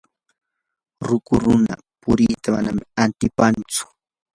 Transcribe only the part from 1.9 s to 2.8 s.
purita manam